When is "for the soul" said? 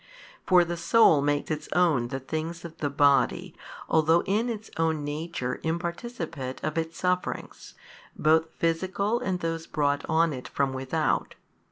0.47-1.21